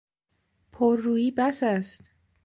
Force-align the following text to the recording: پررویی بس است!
پررویی 0.71 1.31
بس 1.31 1.63
است! 1.63 2.01